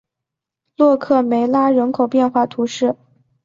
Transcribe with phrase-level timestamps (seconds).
[0.77, 2.95] 洛克梅拉人口变化图示